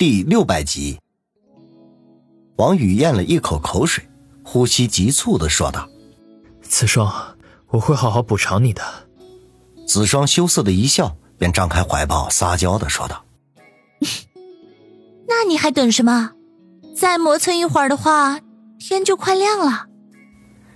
[0.00, 0.98] 第六百集。
[2.56, 4.08] 王宇咽了一口口水，
[4.42, 5.86] 呼吸急促的说道
[6.62, 7.12] ：“子双，
[7.68, 8.82] 我会好好补偿你的。”
[9.86, 13.26] 子双羞涩的一笑，便张开怀抱撒娇的说道
[15.28, 16.30] ：“那你还等什么？
[16.96, 18.40] 再磨蹭一会儿的话，
[18.78, 19.88] 天就快亮了。”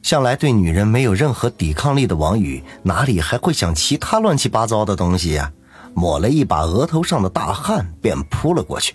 [0.00, 5.52] 向来对女人没有任何抵抗力的王宇，哪里还会想其他乱七八糟的东西呀？
[5.92, 8.94] 抹了一把额头上的大汗，便扑了过去，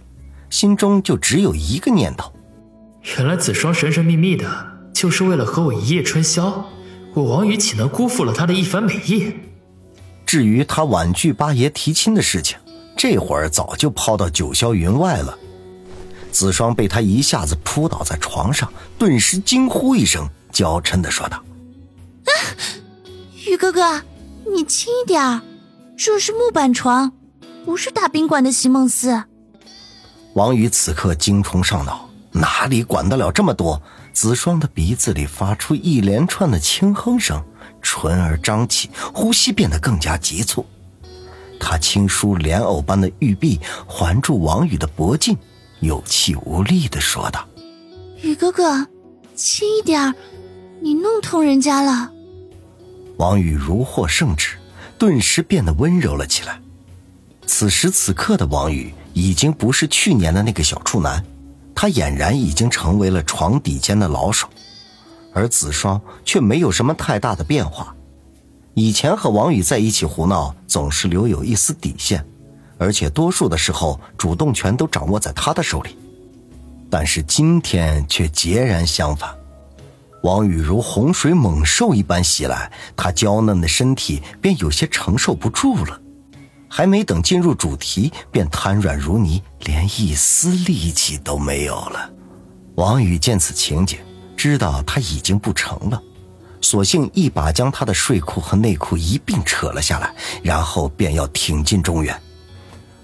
[0.54, 2.32] 心中就只有一个念头：
[3.18, 6.70] 原来子双神神秘秘的，就是为了和我一夜春宵。
[7.16, 9.34] 我王宇岂能辜负了他的一番美意？
[10.28, 12.56] 至于他婉拒八爷提亲的事情，
[12.96, 15.36] 这会儿早就抛到九霄云外了。
[16.32, 20.30] 子双被他一下子扑倒在床上，顿时惊呼一声。
[20.52, 21.44] 娇嗔的说道
[22.30, 22.32] ：“啊，
[23.48, 24.04] 宇哥哥，
[24.46, 25.42] 你轻一点
[25.98, 27.12] 这是木板床，
[27.66, 29.24] 不是大宾馆的席梦思。”
[30.34, 33.82] 王宇此刻精虫上脑，哪里管得了这么多？
[34.12, 37.44] 子双的鼻子里发出一连串的轻哼声，
[37.82, 40.66] 唇儿张起，呼吸变得更加急促。
[41.60, 45.36] 他轻舒莲藕般的玉臂，环住王宇的脖颈，
[45.80, 47.48] 有气无力的说道
[48.22, 48.88] ：“宇哥哥，
[49.36, 50.14] 轻一点
[50.80, 52.12] 你弄痛人家了，
[53.18, 54.58] 王宇如获圣旨，
[54.98, 56.60] 顿时变得温柔了起来。
[57.48, 61.24] 此时此刻的王宇已经不是去年的那个小处男，
[61.74, 64.48] 他俨然已经成为了床底间的老手，
[65.34, 67.96] 而子双却没有什么太大的变化。
[68.74, 72.26] 以前和王宇在一起胡闹，总是留有一丝底线，
[72.80, 75.96] 而且多数的时候主动权都掌握在他的手里，
[76.90, 79.30] 但是今天却截然相反。
[80.24, 86.00] 王宇如洪水猛兽一般袭来，他娇嫩的身体便有些承受不住了。
[86.76, 92.10] 还没等进入主题，便瘫软如泥，连一丝力气都没有了。
[92.74, 94.00] 王宇见此情景，
[94.36, 96.02] 知道他已经不成了，
[96.62, 102.20] 索性一把将他的睡裤和内裤一并扯了下来，然后便要挺进中原。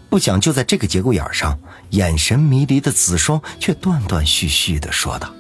[0.10, 1.56] 不想就在这个节骨眼上，
[1.92, 5.32] 眼神迷离的子双却断断续续的说道。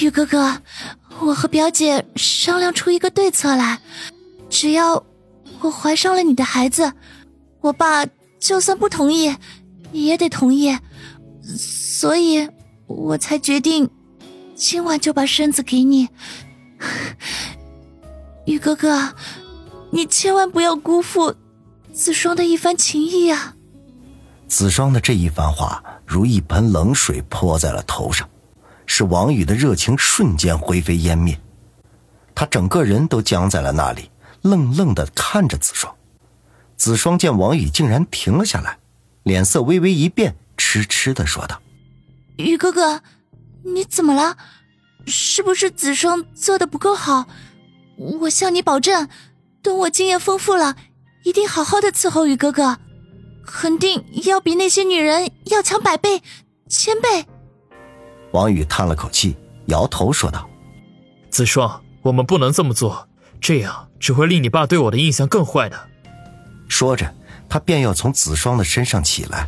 [0.00, 0.56] 玉哥哥，
[1.20, 3.78] 我和表姐商量出一个对策来，
[4.48, 5.04] 只要
[5.60, 6.94] 我怀上了你的孩子，
[7.62, 8.04] 我爸
[8.38, 9.34] 就算不同意，
[9.92, 10.76] 也得同意，
[11.56, 12.48] 所以
[12.86, 13.88] 我才决定
[14.54, 16.08] 今晚就把身子给你。
[18.46, 19.14] 玉哥哥，
[19.90, 21.34] 你千万不要辜负
[21.92, 23.54] 子双的一番情谊啊！
[24.48, 28.28] 子双的这一番话如一盆冷水泼在了头上。
[28.84, 31.38] 使王宇的热情瞬间灰飞烟灭，
[32.34, 34.10] 他整个人都僵在了那里，
[34.42, 35.94] 愣愣的看着子双。
[36.82, 38.76] 子双见王宇竟然停了下来，
[39.22, 41.62] 脸色微微一变，痴痴的说道
[42.38, 43.02] ：“宇哥哥，
[43.62, 44.36] 你怎么了？
[45.06, 47.26] 是不是子双做的不够好？
[48.22, 49.08] 我向你保证，
[49.62, 50.74] 等我经验丰富了，
[51.22, 52.78] 一定好好的伺候宇哥哥，
[53.46, 56.20] 肯定要比那些女人要强百倍、
[56.68, 57.24] 千倍。”
[58.34, 60.50] 王宇叹了口气，摇头说道
[61.30, 63.08] ：“子双，我们不能这么做，
[63.40, 65.90] 这样只会令你爸对我的印象更坏的。”
[66.72, 67.14] 说着，
[67.50, 69.46] 他便要从子双的身上起来，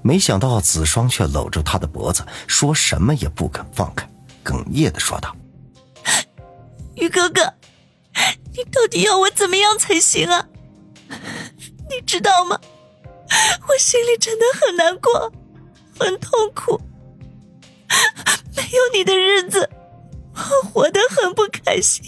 [0.00, 4.08] 没想到子双却搂住他的脖子，说什么也不肯放开，
[4.42, 5.36] 哽咽的说道
[6.96, 7.52] ：“宇哥哥，
[8.56, 10.48] 你到底要我怎么样才行啊？
[11.90, 12.58] 你知道吗？
[13.68, 15.30] 我心里真的很难过，
[15.98, 16.80] 很痛苦。”
[18.56, 19.68] 没有你的日子，
[20.34, 22.02] 我活得很不开心。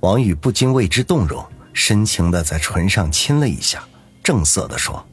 [0.00, 3.82] 王宇不禁为之动容，深情的在唇上亲了一下，
[4.22, 5.04] 正色的说：“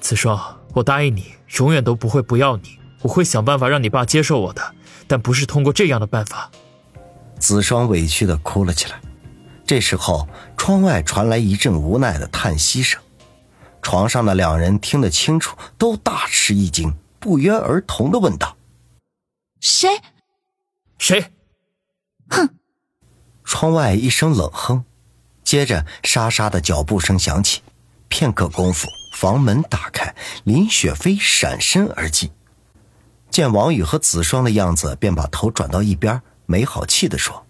[0.00, 4.74] 子双，我答应你，永远都不会不要你，我会想办法让你爸接受我的，
[5.08, 6.50] 但不是通过这样的办法。”
[7.40, 9.00] 子双委屈的哭了起来。
[9.66, 13.00] 这时候，窗外传来一阵无奈的叹息声。
[13.82, 18.56] 床上的两人听得清楚，都大吃一惊，不约而同的问道
[19.60, 19.88] ：“谁？
[20.98, 21.32] 谁？”
[22.30, 22.57] 哼！
[23.48, 24.84] 窗外一声冷哼，
[25.42, 27.62] 接着沙沙的脚步声响起。
[28.08, 28.86] 片刻功夫，
[29.16, 30.14] 房门打开，
[30.44, 32.30] 林雪飞闪身而进，
[33.30, 37.46] 见王宇和子双的样子，便把头转到一边，没好气的说：“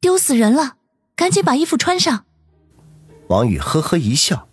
[0.00, 0.76] 丢死人了，
[1.16, 2.24] 赶紧把衣服穿上。”
[3.26, 4.46] 王宇呵呵一笑。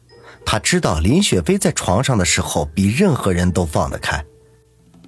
[0.48, 4.26] 他知道林雪飞在床上的时候比任何人都放得开，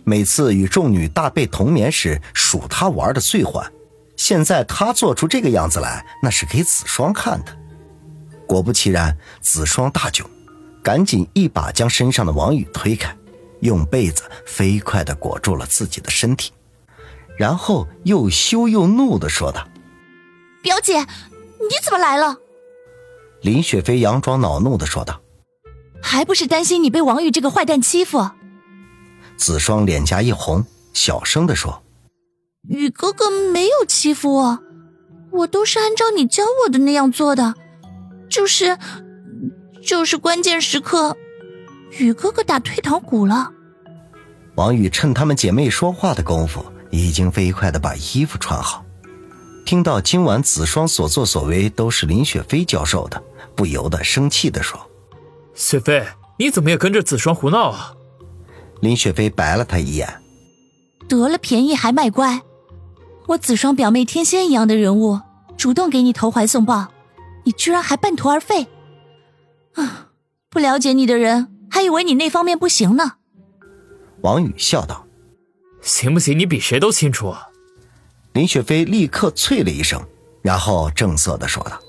[0.04, 3.72] 每次与众女大被同眠时数他玩的最欢，
[4.18, 7.58] 现在他做出这个样子来，那是给子双看的。
[8.46, 10.26] 果不其然，子双大窘，
[10.84, 13.16] 赶紧一把将身上的王宇推开，
[13.62, 16.52] 用被子飞快地裹住了自己的身体，
[17.38, 19.68] 然后又羞又怒地说道
[20.64, 22.38] ：“表姐，你怎么来了？”
[23.44, 25.22] 林雪飞佯装恼怒地说道
[26.02, 28.32] ：“还不是担心你被王宇这个坏蛋欺负。”
[29.38, 31.84] 子双脸颊一红，小声地说
[32.70, 34.60] ：“宇哥哥没有欺负我，
[35.32, 37.54] 我都是按照你教我的那样做的。”
[38.30, 38.78] 就是，
[39.82, 41.16] 就是关键时刻，
[41.98, 43.52] 雨哥哥打退堂鼓了。
[44.56, 48.84] 王宇趁她们姐妹说话的功夫，已经飞快的把衣服穿好。
[49.66, 53.22] 听到今晚子双所作所为都是林雪飞教授的，
[53.56, 54.80] 不由得生气的说
[55.56, 56.06] ：“雪飞，
[56.38, 57.94] 你怎么也跟着子双胡闹啊？”
[58.82, 60.22] 林雪飞白了他一眼
[61.08, 62.42] ：“得了便宜还卖乖，
[63.28, 65.20] 我子双表妹天仙一样的人物，
[65.58, 66.88] 主动给你投怀送抱。”
[67.44, 68.68] 你居然还半途而废，
[69.76, 70.10] 啊！
[70.50, 73.14] 不了解你的人还以为你那方面不行呢。
[74.20, 75.08] 王宇笑道
[75.82, 76.38] ：“行不行？
[76.38, 77.34] 你比谁都清楚。”
[78.36, 80.06] 林雪飞立刻啐了一声，
[80.42, 81.80] 然后正色的说道：“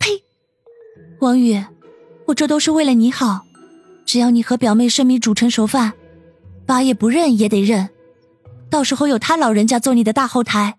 [0.00, 0.24] 呸！
[1.20, 1.62] 王宇，
[2.28, 3.42] 我这都是为了你好。
[4.06, 5.92] 只要你和表妹生米煮成熟饭，
[6.64, 7.90] 爸也不认也得认。
[8.70, 10.78] 到时候有他老人家做你的大后台，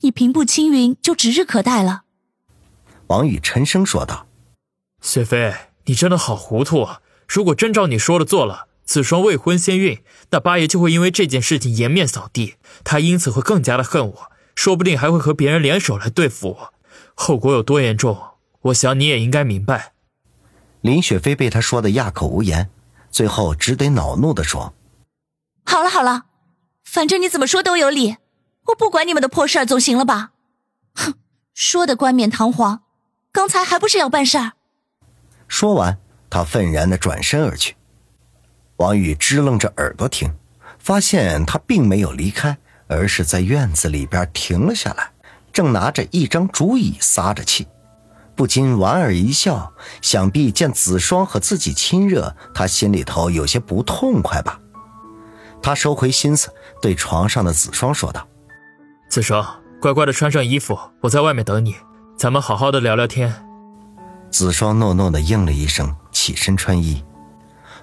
[0.00, 2.02] 你平步青云就指日可待了。”
[3.08, 4.26] 王宇沉声说道
[5.02, 5.54] ：“雪飞，
[5.86, 7.00] 你真的好糊涂啊！
[7.26, 12.54] 如果真照你说的做了，子双未婚先孕，那八爷就会因为这件事情颜面扫地，
[12.84, 16.74] 他因此会更加的恨我，说不定还会和别人联手来对付我，
[17.14, 18.18] 后果有多严重，
[18.62, 19.92] 我想你也应该明白。”
[20.82, 22.70] 林雪飞被他说的哑口无言，
[23.10, 24.74] 最后只得恼怒的说
[25.66, 26.26] ：“好了好了，
[26.92, 28.16] 反正你怎么说都有理，
[28.66, 30.32] 我不管你们的破事儿总行了吧？
[30.96, 31.14] 哼，
[31.54, 32.82] 说的冠冕堂皇。”
[33.30, 34.54] 刚才还不是要办事儿？
[35.46, 35.96] 说完，
[36.28, 37.76] 他愤然的转身而去。
[38.78, 40.34] 王宇支棱着耳朵听，
[40.80, 42.58] 发现他并没有离开，
[42.88, 45.12] 而是在院子里边停了下来，
[45.52, 47.68] 正拿着一张竹椅撒着气，
[48.34, 49.72] 不禁莞尔一笑。
[50.02, 54.60] 想必见子双和自己亲热，他心里头有些不痛快吧。
[55.62, 58.26] 他收回心思，对床上的子双说道
[59.10, 59.46] ：“子双，
[59.80, 61.76] 乖乖的穿上衣服，我在外面等你。”
[62.16, 63.34] 咱们好好的聊聊天。
[64.30, 67.02] 子双诺诺的应了一声，起身穿衣。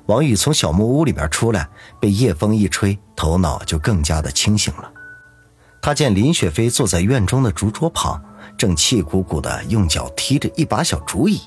[0.06, 1.68] 王宇从小木屋里边出来，
[2.00, 4.92] 被夜风一吹，头脑就更加的清醒了。
[5.82, 8.24] 他见林雪飞坐在院中的竹桌旁，
[8.58, 11.42] 正气鼓鼓的用脚踢着一把小竹椅，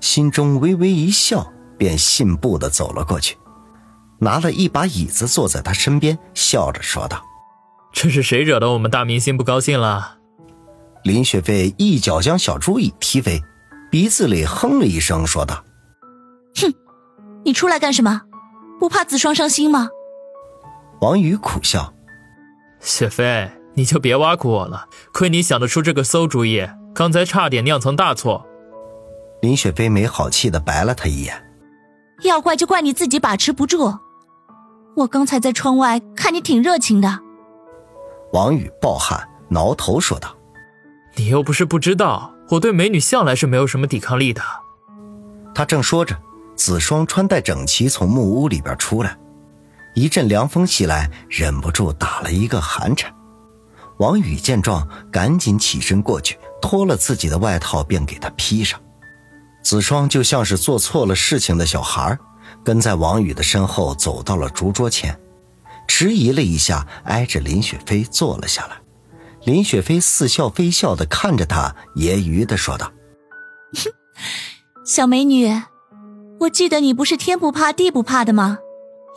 [0.00, 3.36] 心中微微一笑，便信步的走了过去，
[4.20, 7.24] 拿了一把椅子坐在他身边，笑着说道
[7.92, 10.18] ：“这是谁惹得我们大明星不高兴了？”
[11.02, 13.42] 林雪飞一脚将小猪椅踢飞，
[13.90, 15.64] 鼻子里哼了一声，说道
[16.60, 16.72] ：“哼，
[17.44, 18.22] 你出来干什么？
[18.78, 19.88] 不怕子双伤心吗？”
[21.00, 21.94] 王宇苦笑
[22.80, 24.86] ：“雪飞，你就别挖苦我了。
[25.14, 28.46] 亏你想得出这个馊主意，刚才差点酿成大错。”
[29.40, 31.42] 林雪飞没好气的白了他一眼
[32.24, 33.98] ：“要怪就怪你自己把持不住。
[35.00, 37.20] 我刚才在窗外看你挺热情的。”
[38.32, 40.36] 王宇暴汗，挠头说道。
[41.16, 44.40] 你又不是不知道，我对美女向来是没有什么抵抗力的。
[45.54, 46.16] 他正说着，
[46.54, 49.18] 子双穿戴整齐从木屋里边出来，
[49.94, 53.12] 一阵凉风袭来，忍不住打了一个寒颤。
[53.98, 58.80] 王宇见状，赶紧起身过去，脱了自己的外套，便给他披上。
[59.62, 62.16] 子双就像是做错了事情的小孩，
[62.64, 65.18] 跟在王宇的身后走到了竹桌前，
[65.88, 68.76] 迟疑了一下，挨着林雪飞坐了下来。
[69.44, 72.92] 林雪飞似笑非笑的看着他，揶揄的说道
[74.84, 75.62] ：“小美女，
[76.40, 78.58] 我记得你不是天不怕地不怕的吗？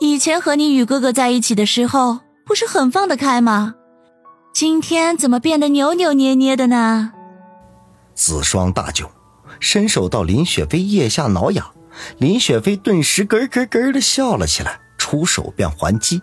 [0.00, 3.74] 以前和你宇哥哥在一起的时候，不是很放得开吗？
[4.52, 7.12] 今天怎么变得扭扭捏捏的呢？”
[8.14, 9.06] 子双大窘，
[9.60, 11.70] 伸手到林雪飞腋下挠痒，
[12.18, 16.20] 林雪飞顿时咯咯咯的笑了起来，出手便还击。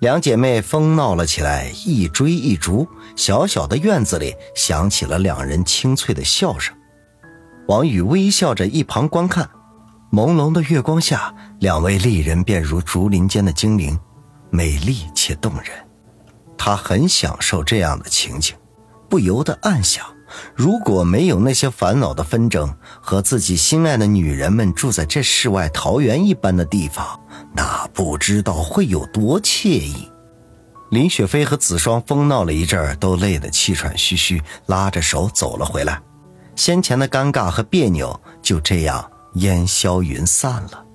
[0.00, 6.74] 两姐妹疯闹了起来，一追一逐，小小的院子里响起了两人清脆的笑声。
[7.66, 9.48] 王宇微笑着一旁观看，
[10.12, 13.98] 朦胧的月光下，两位丽人便如竹林间的精灵，
[14.50, 15.64] 美丽且动人。
[16.58, 18.54] 他很享受这样的情景，
[19.08, 20.04] 不由得暗想：
[20.54, 27.20] 如果没有那些烦恼的纷争，和自己心爱的女人们住在这世外桃源一般的地方。
[27.54, 30.10] 那不知道会有多惬意。
[30.90, 36.00] 林雪飞和子双疯闹了一阵儿，都累得气喘吁吁，拉着手走了回来。
[36.54, 40.85] 先前的尴尬和别扭就这样烟消云散了。